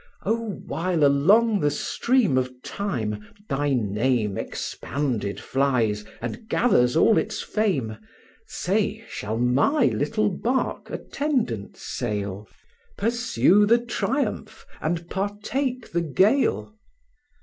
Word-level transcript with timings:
Oh! 0.25 0.49
while 0.65 1.05
along 1.05 1.59
the 1.59 1.69
stream 1.69 2.35
of 2.35 2.51
time 2.63 3.23
thy 3.47 3.73
name 3.75 4.35
Expanded 4.35 5.39
flies, 5.39 6.05
and 6.23 6.49
gathers 6.49 6.95
all 6.97 7.19
its 7.19 7.43
fame, 7.43 7.99
Say, 8.47 9.05
shall 9.07 9.37
my 9.37 9.85
little 9.93 10.29
bark 10.31 10.89
attendant 10.89 11.77
sail, 11.77 12.47
Pursue 12.97 13.67
the 13.67 13.77
triumph, 13.77 14.65
and 14.81 15.07
partake 15.07 15.91
the 15.91 16.01
gale? 16.01 16.73